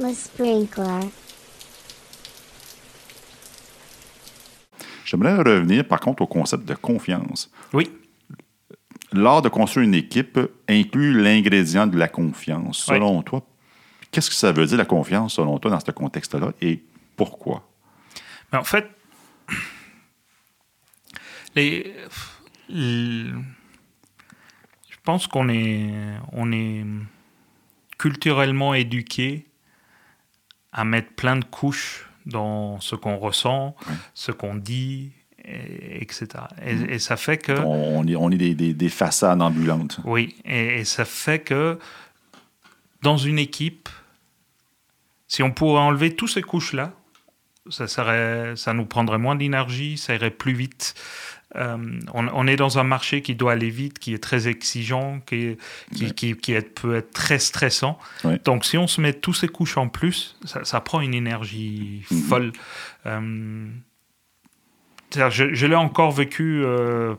Le 0.00 0.14
sprinkler. 0.14 1.08
J'aimerais 5.04 5.38
revenir 5.38 5.88
par 5.88 5.98
contre 5.98 6.22
au 6.22 6.28
concept 6.28 6.64
de 6.66 6.74
confiance. 6.74 7.50
Oui. 7.72 7.90
L'art 9.12 9.42
de 9.42 9.48
construire 9.48 9.88
une 9.88 9.94
équipe 9.94 10.38
inclut 10.68 11.20
l'ingrédient 11.20 11.88
de 11.88 11.98
la 11.98 12.06
confiance. 12.06 12.86
Oui. 12.86 12.94
Selon 12.94 13.22
toi, 13.22 13.44
qu'est-ce 14.12 14.30
que 14.30 14.36
ça 14.36 14.52
veut 14.52 14.66
dire 14.66 14.78
la 14.78 14.84
confiance 14.84 15.34
selon 15.34 15.58
toi 15.58 15.72
dans 15.72 15.80
ce 15.80 15.90
contexte-là 15.90 16.52
et 16.60 16.80
pourquoi? 17.16 17.68
Mais 18.52 18.58
en 18.58 18.64
fait, 18.64 18.88
les, 21.56 21.92
je 22.68 23.32
pense 25.02 25.26
qu'on 25.26 25.48
est, 25.48 25.90
on 26.30 26.52
est 26.52 26.84
culturellement 27.98 28.74
éduqué 28.74 29.47
à 30.72 30.84
mettre 30.84 31.12
plein 31.12 31.36
de 31.36 31.44
couches 31.44 32.06
dans 32.26 32.80
ce 32.80 32.94
qu'on 32.94 33.16
ressent, 33.16 33.74
ce 34.14 34.32
qu'on 34.32 34.54
dit, 34.54 35.12
et- 35.44 36.02
etc. 36.02 36.26
Et, 36.64 36.94
et 36.94 36.98
ça 36.98 37.16
fait 37.16 37.38
que... 37.38 37.52
On, 37.52 38.06
est, 38.06 38.16
on 38.16 38.30
est 38.30 38.36
des, 38.36 38.54
des- 38.54 38.74
des 38.74 38.88
façades 38.90 39.40
ambulantes. 39.40 39.98
Oui, 40.04 40.36
et, 40.44 40.80
et 40.80 40.84
ça 40.84 41.04
fait 41.04 41.38
que 41.40 41.78
dans 43.02 43.16
une 43.16 43.38
équipe, 43.38 43.88
si 45.26 45.42
on 45.42 45.50
pourrait 45.50 45.80
enlever 45.80 46.14
toutes 46.14 46.30
ces 46.30 46.42
couches-là, 46.42 46.92
ça, 47.70 47.86
serait, 47.86 48.54
ça 48.56 48.72
nous 48.74 48.86
prendrait 48.86 49.18
moins 49.18 49.36
d'énergie, 49.36 49.96
ça 49.98 50.14
irait 50.14 50.30
plus 50.30 50.54
vite. 50.54 50.94
Euh, 51.56 51.76
on, 52.12 52.28
on 52.28 52.46
est 52.46 52.56
dans 52.56 52.78
un 52.78 52.84
marché 52.84 53.22
qui 53.22 53.34
doit 53.34 53.52
aller 53.52 53.70
vite, 53.70 53.98
qui 53.98 54.12
est 54.12 54.22
très 54.22 54.48
exigeant, 54.48 55.20
qui, 55.26 55.34
est- 55.36 55.58
qui, 55.94 56.12
qui- 56.12 56.36
qui 56.36 56.52
est- 56.52 56.74
peut 56.74 56.94
être 56.96 57.10
très 57.12 57.38
stressant. 57.38 57.98
Ouais. 58.24 58.38
Donc, 58.44 58.66
si 58.66 58.76
on 58.76 58.86
se 58.86 59.00
met 59.00 59.14
tous 59.14 59.32
ces 59.32 59.48
couches 59.48 59.78
en 59.78 59.88
plus, 59.88 60.36
ça, 60.44 60.64
ça 60.64 60.80
prend 60.82 61.00
une 61.00 61.14
énergie 61.14 62.02
Mhm. 62.10 62.18
folle. 62.22 62.52
Euh, 63.06 63.66
je 65.10 65.66
l'ai 65.66 65.74
encore 65.74 66.12
vécu 66.12 66.62
euh, 66.64 67.14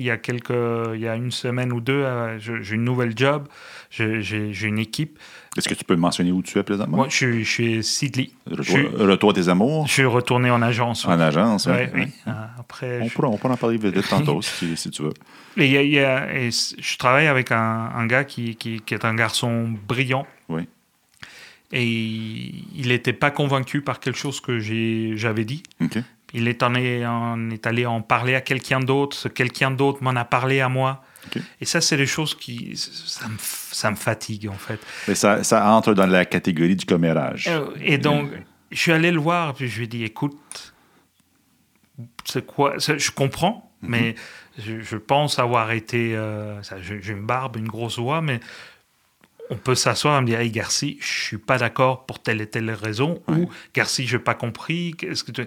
qu'il 0.00 0.06
y 0.06 0.10
a 0.10 0.16
quelques, 0.16 0.50
il 0.94 1.00
y 1.00 1.08
a 1.08 1.14
une 1.16 1.30
semaine 1.30 1.72
ou 1.72 1.80
deux. 1.80 1.92
euh, 2.04 2.38
j'ai 2.38 2.74
une 2.74 2.84
nouvelle 2.84 3.12
job, 3.16 3.46
j'ai 3.90 4.62
une 4.62 4.78
équipe. 4.78 5.18
Est-ce 5.56 5.68
que 5.68 5.74
tu 5.74 5.84
peux 5.84 5.96
mentionner 5.96 6.32
où 6.32 6.42
tu 6.42 6.58
es 6.58 6.62
présentement? 6.62 6.96
Moi, 6.98 7.06
je, 7.10 7.16
suis- 7.16 7.44
je 7.44 7.50
suis 7.50 7.84
Sidley. 7.84 8.30
Retour, 8.50 8.78
retour 8.98 9.30
à 9.30 9.32
tes 9.34 9.48
amours? 9.48 9.86
je 9.88 9.92
suis 9.92 10.04
retourné 10.04 10.50
en 10.50 10.62
agence. 10.62 11.04
En 11.06 11.18
agence, 11.18 11.66
oui. 11.66 12.04
Euh, 12.28 12.32
Après, 12.58 13.00
On, 13.02 13.08
je- 13.08 13.14
pourra, 13.14 13.28
on 13.28 13.36
pourra 13.36 13.54
en 13.54 13.56
parler 13.56 13.76
vite 13.76 14.08
tantôt 14.08 14.40
si, 14.42 14.76
si 14.76 14.90
tu 14.90 15.02
veux. 15.02 15.12
Et 15.56 15.66
il 15.66 15.72
y 15.72 15.76
a- 15.76 15.82
il 15.82 15.90
y 15.90 15.98
a- 15.98 16.32
et 16.40 16.50
c- 16.52 16.76
je 16.78 16.96
travaille 16.96 17.26
avec 17.26 17.50
un, 17.52 17.90
un 17.94 18.06
gars 18.06 18.24
qui, 18.24 18.54
qui- 18.56 18.80
qui 18.80 18.94
est 18.94 19.04
un 19.04 19.14
garçon 19.14 19.74
brillant. 19.88 20.26
Oui. 20.48 20.62
Et 21.72 21.84
il 22.74 22.88
n'était 22.88 23.12
pas 23.12 23.30
convaincu 23.30 23.80
par 23.80 24.00
quelque 24.00 24.18
chose 24.18 24.40
que 24.40 24.58
j'avais 25.16 25.44
dit. 25.44 25.62
OK. 25.80 25.98
Il 26.32 26.46
est, 26.48 26.62
en, 26.62 26.74
est, 26.74 27.04
en- 27.06 27.50
est 27.50 27.66
allé 27.66 27.86
en 27.86 28.02
parler 28.02 28.34
à 28.34 28.40
quelqu'un 28.40 28.80
d'autre. 28.80 29.16
Ce 29.16 29.28
quelqu'un 29.28 29.70
d'autre 29.70 30.02
m'en 30.02 30.10
a 30.16 30.24
parlé 30.24 30.60
à 30.60 30.68
moi. 30.68 31.02
Et 31.60 31.64
ça, 31.64 31.80
c'est 31.80 31.96
des 31.96 32.06
choses 32.06 32.34
qui. 32.34 32.76
Ça 32.76 33.28
me, 33.28 33.36
ça 33.38 33.90
me 33.90 33.96
fatigue, 33.96 34.48
en 34.48 34.54
fait. 34.54 34.80
Mais 35.08 35.14
ça, 35.14 35.42
ça 35.44 35.70
entre 35.72 35.92
dans 35.94 36.06
la 36.06 36.24
catégorie 36.24 36.76
du 36.76 36.86
commérage. 36.86 37.46
Euh, 37.48 37.70
Et 37.82 37.98
donc, 37.98 38.30
je 38.70 38.78
suis 38.78 38.92
allé 38.92 39.10
le 39.10 39.18
voir, 39.20 39.54
puis 39.54 39.68
je 39.68 39.78
lui 39.78 39.84
ai 39.84 39.88
dit 39.88 40.04
écoute, 40.04 40.72
c'est 42.24 42.46
quoi 42.46 42.74
Je 42.78 43.10
comprends, 43.10 43.70
mais 43.82 44.14
je, 44.58 44.80
je 44.80 44.96
pense 44.96 45.38
avoir 45.38 45.72
été. 45.72 46.14
euh, 46.16 46.60
J'ai 46.80 47.12
une 47.12 47.26
barbe, 47.26 47.56
une 47.56 47.68
grosse 47.68 47.98
voix, 47.98 48.20
mais 48.22 48.40
on 49.50 49.56
peut 49.56 49.74
s'asseoir 49.74 50.18
et 50.18 50.22
me 50.22 50.26
dire 50.26 50.40
hey, 50.40 50.50
Garci, 50.50 50.98
je 51.00 51.06
suis 51.24 51.38
pas 51.38 51.58
d'accord 51.58 52.06
pour 52.06 52.22
telle 52.22 52.40
et 52.40 52.46
telle 52.48 52.70
raison, 52.70 53.20
ou 53.28 53.50
Garci, 53.74 54.06
je 54.06 54.16
n'ai 54.16 54.22
pas 54.22 54.34
compris. 54.34 54.94
Qu'est-ce 54.96 55.24
que 55.24 55.32
tu. 55.32 55.46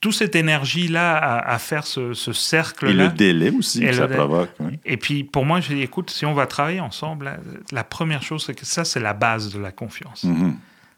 Toute 0.00 0.14
cette 0.14 0.34
énergie-là 0.34 1.16
à, 1.16 1.52
à 1.54 1.58
faire 1.58 1.86
ce, 1.86 2.14
ce 2.14 2.30
Et 2.30 2.34
cercle-là. 2.34 2.92
le 3.04 3.08
délai 3.10 3.50
aussi 3.50 3.78
Et 3.82 3.86
que 3.86 3.90
le 3.90 3.96
ça 3.96 4.02
délai. 4.06 4.16
provoque. 4.16 4.50
oui. 4.60 4.78
Et 4.86 4.96
puis 4.96 5.24
pour 5.24 5.44
moi, 5.44 5.60
je 5.60 5.74
dis 5.74 5.82
écoute, 5.82 6.10
si 6.10 6.24
on 6.24 6.32
va 6.32 6.46
travailler 6.46 6.80
ensemble, 6.80 7.26
la, 7.26 7.36
la 7.72 7.84
première 7.84 8.22
chose, 8.22 8.44
c'est 8.46 8.54
que 8.54 8.64
ça, 8.64 8.84
c'est 8.84 9.00
la 9.00 9.12
base 9.12 9.52
de 9.52 9.58
la 9.58 9.72
confiance. 9.72 10.24
Mhm. 10.24 10.56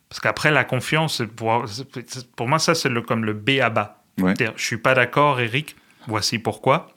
Parce 0.08 0.20
qu'après, 0.20 0.50
la 0.50 0.64
confiance, 0.64 1.22
pour, 1.36 2.46
moi, 2.46 2.58
ça, 2.58 2.74
c'est 2.74 2.91
le, 2.91 3.00
comme 3.02 3.24
le 3.24 3.32
B 3.32 3.60
à 3.62 3.70
bas. 3.70 4.02
Ouais. 4.20 4.34
Je 4.56 4.62
suis 4.62 4.76
pas 4.76 4.94
d'accord, 4.94 5.41
Eric, 5.41 5.74
voici 6.06 6.38
pourquoi. 6.38 6.92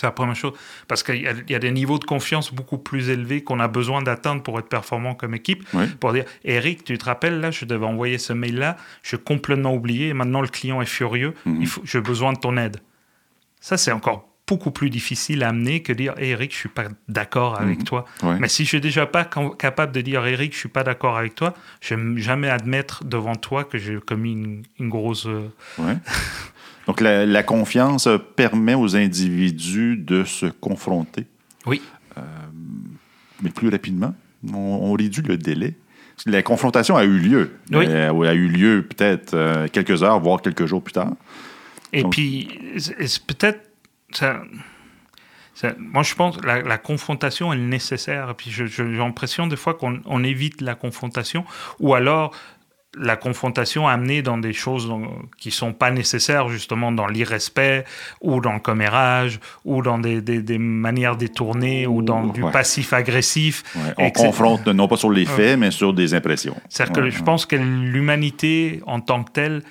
C'est 0.00 0.06
la 0.06 0.12
première 0.12 0.34
chose. 0.36 0.54
Parce 0.88 1.02
qu'il 1.02 1.20
y, 1.20 1.28
a- 1.28 1.32
il 1.32 1.50
y 1.50 1.54
a 1.54 1.58
des 1.58 1.70
niveaux 1.70 1.98
de 1.98 2.04
confiance 2.04 2.54
beaucoup 2.54 2.78
plus 2.78 3.10
élevés 3.10 3.42
qu'on 3.44 3.60
a 3.60 3.68
besoin 3.68 4.00
d'atteindre 4.00 4.42
pour 4.42 4.58
être 4.58 4.68
performant 4.68 5.14
comme 5.14 5.34
équipe. 5.34 5.62
Oui. 5.74 5.84
Pour 6.00 6.12
dire, 6.14 6.24
Eric, 6.44 6.84
tu 6.84 6.96
te 6.96 7.04
rappelles, 7.04 7.40
là, 7.40 7.50
je 7.50 7.64
devais 7.66 7.84
envoyer 7.86 8.16
ce 8.18 8.32
mail-là, 8.32 8.76
je 9.02 9.08
suis 9.08 9.18
complètement 9.18 9.74
oublié, 9.74 10.08
et 10.08 10.14
maintenant 10.14 10.40
le 10.40 10.48
client 10.48 10.80
est 10.80 10.86
furieux, 10.86 11.34
Mhm. 11.44 11.66
faut, 11.66 11.82
j'ai 11.84 12.00
besoin 12.00 12.32
de 12.32 12.38
ton 12.38 12.56
aide. 12.56 12.78
Ça, 13.60 13.76
c'est 13.76 13.92
encore 13.92 14.26
beaucoup 14.48 14.72
plus 14.72 14.90
difficile 14.90 15.44
à 15.44 15.50
amener 15.50 15.80
que 15.80 15.92
dire, 15.92 16.14
Hey, 16.18 16.30
Eric, 16.30 16.52
je 16.52 16.56
suis 16.56 16.68
pas 16.68 16.86
d'accord 17.08 17.60
avec 17.60 17.84
toi. 17.84 18.04
Ouais. 18.22 18.36
Mais 18.40 18.48
si 18.48 18.64
je 18.64 18.68
suis 18.68 18.80
déjà 18.80 19.06
pas 19.06 19.24
capable 19.58 19.92
de 19.92 20.00
dire, 20.00 20.26
Eric, 20.26 20.52
je 20.54 20.58
suis 20.58 20.68
pas 20.68 20.82
d'accord 20.82 21.16
avec 21.16 21.36
toi, 21.36 21.54
je 21.80 21.94
vais 21.94 22.20
jamais 22.20 22.48
admettre 22.48 23.04
devant 23.04 23.36
toi 23.36 23.62
que 23.62 23.78
j'ai 23.78 23.98
commis 24.00 24.32
une, 24.32 24.62
une 24.80 24.88
grosse. 24.88 25.26
euh, 25.26 25.48
Ouais. 25.78 25.96
Donc, 26.90 27.00
la, 27.00 27.24
la 27.24 27.42
confiance 27.44 28.06
euh, 28.08 28.18
permet 28.18 28.74
aux 28.74 28.96
individus 28.96 29.96
de 29.96 30.24
se 30.24 30.46
confronter, 30.46 31.26
Oui. 31.66 31.80
mais 33.42 33.50
plus 33.50 33.68
rapidement. 33.68 34.14
On, 34.52 34.56
on 34.56 34.92
réduit 34.94 35.22
le 35.22 35.36
délai. 35.36 35.74
La 36.26 36.42
confrontation 36.42 36.96
a 36.96 37.04
eu 37.04 37.18
lieu. 37.18 37.52
Oui. 37.70 37.86
Euh, 37.88 38.10
a 38.28 38.34
eu 38.34 38.48
lieu 38.48 38.82
peut-être 38.88 39.34
euh, 39.34 39.68
quelques 39.68 40.02
heures, 40.02 40.18
voire 40.20 40.42
quelques 40.42 40.66
jours 40.66 40.82
plus 40.82 40.92
tard. 40.92 41.12
Et 41.92 42.02
Donc- 42.02 42.12
puis, 42.12 42.48
c'est- 42.78 43.24
peut-être. 43.24 43.60
ça- 44.12 44.42
ça- 45.54 45.74
moi, 45.78 46.02
je 46.02 46.14
pense 46.14 46.36
que 46.38 46.46
la, 46.46 46.62
la 46.62 46.78
confrontation 46.78 47.52
est 47.52 47.56
nécessaire. 47.56 48.30
Et 48.30 48.34
puis, 48.34 48.50
j'ai 48.50 48.84
l'impression 48.84 49.46
des 49.46 49.56
fois 49.56 49.74
qu'on 49.74 50.00
on 50.06 50.24
évite 50.24 50.60
la 50.60 50.74
confrontation, 50.74 51.44
ou 51.78 51.94
alors 51.94 52.34
la 52.98 53.14
confrontation 53.16 53.86
amenée 53.86 54.20
dans 54.20 54.36
des 54.38 54.52
choses 54.52 54.90
qui 55.38 55.50
sont 55.52 55.72
pas 55.72 55.90
nécessaires, 55.92 56.48
justement 56.48 56.90
dans 56.90 57.06
l'irrespect, 57.06 57.84
ou 58.20 58.40
dans 58.40 58.52
le 58.52 58.58
commérage, 58.58 59.38
ou 59.64 59.80
dans 59.80 59.98
des, 59.98 60.20
des- 60.20 60.42
des 60.42 60.58
manières 60.58 61.16
détournées, 61.16 61.86
ou 61.86 62.02
dans 62.02 62.24
du 62.26 62.42
Ouais. 62.42 62.50
passif-agressif. 62.50 63.62
Ouais. 63.76 63.94
On 63.98 64.10
confronte 64.10 64.66
non 64.66 64.88
pas 64.88 64.96
sur 64.96 65.10
les 65.10 65.24
faits, 65.24 65.58
mais 65.58 65.70
sur 65.70 65.92
des 65.92 66.14
impressions. 66.14 66.56
C'est-à-dire 66.68 67.04
que 67.04 67.10
je 67.10 67.22
pense 67.22 67.46
que 67.46 67.56
l'humanité 67.56 68.80
en 68.86 69.00
tant 69.00 69.22
que 69.24 69.30
telle 69.32 69.62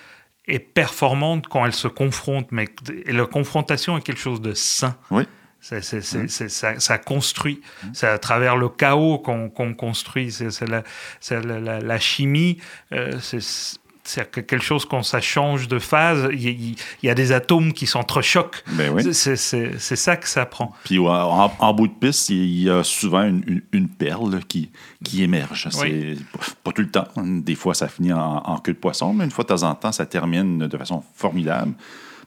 est 0.47 0.59
performante 0.59 1.47
quand 1.47 1.66
elle 1.66 1.74
se 1.74 1.88
confronte, 1.88 2.47
mais 2.51 2.66
la 3.06 3.25
confrontation 3.25 3.97
est 3.97 4.01
quelque 4.01 4.19
chose 4.22 4.41
de 4.41 4.53
sain. 4.53 4.96
Oui. 5.12 5.24
C'est- 5.62 5.81
c'est- 5.81 6.02
c'est- 6.02 6.28
c'est- 6.30 6.50
ça, 6.50 6.80
ça 6.80 6.97
construit. 6.97 7.62
C'est 7.94 8.08
à 8.08 8.18
travers 8.18 8.56
le 8.56 8.70
chaos 8.70 9.20
qu'on 9.20 9.50
qu'on 9.50 9.74
construit. 9.74 10.31
C'est 10.31 10.68
la, 10.68 10.84
c'est 11.20 11.46
la, 11.46 11.59
la- 11.59 11.80
la 11.81 12.00
chimie. 12.00 12.58
euh, 12.94 13.18
c'est 13.22 13.40
c'est 14.06 14.31
que 14.31 14.40
quelque 14.40 14.64
chose 14.64 14.86
quand 14.86 15.03
ça 15.03 15.22
change 15.22 15.68
de 15.68 15.78
phase, 15.78 16.30
il 16.31 16.75
y, 17.03 17.09
a 17.09 17.14
des 17.14 17.31
atomes 17.31 17.74
qui 17.74 17.86
s'entrechoquent. 17.86 18.64
Ben 18.72 18.92
oui. 18.92 19.14
C'est- 19.14 19.36
C'est 19.36 19.78
c'est 19.78 19.96
ça 19.98 20.18
que 20.18 20.28
ça 20.28 20.48
prend. 20.48 20.74
Puis 20.86 20.98
en, 20.98 21.52
en 21.59 21.74
bout 21.75 21.88
de 21.88 21.94
piste, 21.94 22.30
il 22.30 22.64
y 22.64 22.69
a 22.72 22.84
souvent 22.84 23.22
une, 23.24 23.44
une- 23.46 23.62
une 23.72 23.88
perle 23.88 24.40
qui, 24.46 24.72
qui 25.03 25.22
émerge. 25.22 25.68
C'est 25.72 26.18
pas 26.64 26.72
tout 26.72 26.81
le 26.81 26.90
temps. 26.90 27.08
Des 27.18 27.53
fois, 27.53 27.75
ça 27.75 27.88
finit 27.88 28.12
en, 28.14 28.38
en 28.38 28.58
queue 28.58 28.74
de 28.74 28.80
poisson, 28.80 29.14
mais 29.14 29.25
une 29.25 29.31
fois 29.31 29.44
de 29.44 29.50
temps 29.50 29.62
en 29.64 29.75
temps, 29.75 29.92
ça 29.92 30.08
termine 30.08 30.58
de 30.68 30.78
façon 30.78 31.03
formidable. 31.14 31.74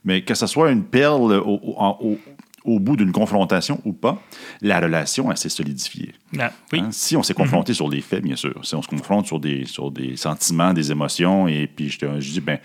Mais 0.04 0.22
que 0.22 0.34
ce 0.34 0.46
soit 0.46 0.70
une 0.70 0.84
perle 0.84 1.32
au, 1.32 1.60
au- 1.64 1.74
en- 1.78 1.98
au- 2.00 2.18
au 2.64 2.78
bout 2.78 2.96
d'une 2.96 3.12
confrontation 3.12 3.80
ou 3.84 3.92
pas, 3.92 4.22
la 4.60 4.78
relation, 4.80 5.30
elle 5.30 5.36
s'est 5.36 5.48
solidifiée. 5.48 6.12
Ah, 6.38 6.52
oui. 6.72 6.80
Hein, 6.80 6.88
Si 6.92 7.16
on 7.16 7.22
s'est 7.22 7.34
confronté 7.34 7.74
sur 7.74 7.88
des 7.88 8.00
faits, 8.00 8.22
bien 8.22 8.36
sûr, 8.36 8.54
si 8.64 8.74
on 8.74 8.82
se 8.82 8.88
confronte 8.88 9.26
sur 9.26 9.40
des, 9.40 9.64
sur 9.64 9.90
des 9.90 10.16
sentiments, 10.16 10.72
des 10.72 10.90
émotions, 10.92 11.48
et 11.48 11.66
puis 11.66 11.88
je, 11.90 11.98
te, 11.98 12.20
je 12.20 12.30
dis, 12.32 12.40
ben, 12.40 12.58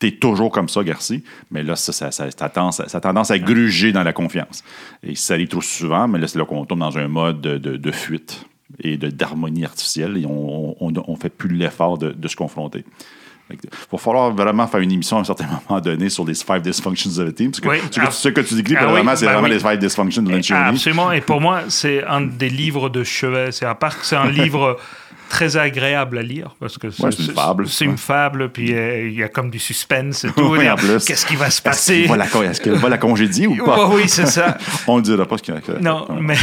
t'es 0.00 0.10
toujours 0.10 0.50
comme 0.50 0.68
ça, 0.68 0.82
Garci, 0.82 1.22
mais 1.50 1.62
là, 1.62 1.76
ça, 1.76 1.92
ça, 1.92 2.10
ça, 2.10 2.30
tendance, 2.32 2.82
ça 2.86 3.00
tendance 3.00 3.30
à 3.30 3.38
gruger 3.38 3.92
dans 3.92 4.02
la 4.02 4.12
confiance. 4.12 4.64
Et 5.02 5.14
ça 5.14 5.34
arrive 5.34 5.48
trop 5.48 5.62
souvent, 5.62 6.08
mais 6.08 6.18
là, 6.18 6.26
c'est 6.26 6.38
là 6.38 6.44
qu'on 6.44 6.64
tombe 6.64 6.80
dans 6.80 6.98
un 6.98 7.08
mode 7.08 7.40
de, 7.40 7.58
de- 7.58 7.76
de 7.76 7.90
fuite 7.92 8.44
et 8.82 8.96
de- 8.96 9.10
d'harmonie 9.10 9.64
artificielle, 9.64 10.16
et 10.18 10.26
on 10.26 10.90
ne 10.90 11.16
fait 11.16 11.28
plus 11.30 11.54
l'effort 11.54 11.98
de, 11.98 12.10
de 12.10 12.28
se 12.28 12.34
confronter. 12.36 12.84
Il 13.50 13.58
va 13.92 13.98
falloir 13.98 14.30
vraiment 14.32 14.66
faire 14.66 14.80
une 14.80 14.92
émission 14.92 15.18
à 15.18 15.20
un 15.20 15.24
certain 15.24 15.46
moment 15.68 15.80
donné 15.80 16.08
sur 16.08 16.24
les 16.24 16.34
five 16.34 16.62
dysfunctions 16.62 17.10
of 17.18 17.28
a 17.28 17.32
team. 17.32 17.50
Parce 17.50 17.60
que 17.60 17.68
Oui. 17.68 17.76
ce, 17.90 18.00
que, 18.00 18.06
Ah. 18.06 18.10
ce 18.10 18.28
que 18.30 18.40
tu 18.40 18.54
décris, 18.54 18.76
Ah 18.78 18.86
oui, 18.92 19.00
c'est 19.16 19.26
ben 19.26 19.32
vraiment 19.32 19.48
oui. 19.48 19.50
les 19.54 19.58
five 19.60 19.78
dysfunctions 19.78 20.22
de. 20.22 20.40
Ah, 20.52 20.68
absolument. 20.68 21.12
Et 21.12 21.20
pour 21.20 21.40
moi, 21.40 21.62
c'est 21.68 22.02
un 22.04 22.22
des 22.22 22.48
livres 22.48 22.88
de 22.88 23.04
chevet. 23.04 23.52
C'est 23.52 23.66
à 23.66 23.74
part 23.74 23.98
que 24.00 24.06
c'est 24.06 24.16
un 24.16 24.28
livre 24.30 24.78
très 25.28 25.56
agréable 25.56 26.18
à 26.18 26.22
lire 26.22 26.54
parce 26.60 26.78
que 26.78 26.86
Ouais, 26.86 27.10
c'est 27.10 27.18
une 27.26 27.32
fable. 27.34 27.66
C'est 27.68 27.84
une 27.86 27.96
fable, 27.98 28.50
puis 28.50 28.74
euh, 28.74 29.08
il 29.08 29.14
y 29.18 29.22
a 29.22 29.28
comme 29.28 29.50
du 29.50 29.58
suspense 29.58 30.24
et 30.24 30.28
tout. 30.36 30.42
Oui. 30.56 30.66
Qu'est-ce 31.06 31.26
qui 31.26 31.36
va 31.36 31.50
se 31.50 31.60
passer? 31.60 32.08
est-ce 32.08 32.60
qu'il 32.60 32.72
va 32.72 32.88
la 32.88 32.98
congédier 32.98 33.46
ou 33.46 33.56
pas? 33.64 33.88
Oui, 33.88 34.04
c'est 34.08 34.26
ça. 34.26 34.56
On 34.86 34.96
ne 34.98 35.02
dira 35.02 35.26
pas 35.26 35.36
ce 35.38 35.42
qu'il 35.42 35.54
y 35.54 35.56
a. 35.56 35.80
Non, 35.80 36.06
mais 36.20 36.36